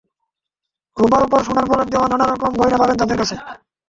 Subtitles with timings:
[0.97, 3.35] রুপার ওপর সোনার প্রলেপ দেওয়া নানা রকম গয়না পাবেন তাদের কাছে।